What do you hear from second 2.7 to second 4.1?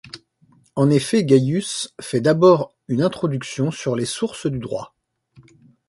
une introduction sur les